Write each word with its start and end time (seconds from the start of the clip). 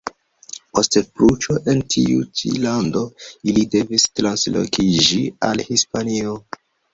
Post 0.77 0.95
puĉo 1.17 1.57
en 1.73 1.83
tiu 1.95 2.23
ĉi 2.39 2.53
lando, 2.63 3.03
li 3.51 3.67
devis 3.77 4.07
translokiĝi 4.21 5.21
al 5.51 5.63
Hispanio. 5.69 6.35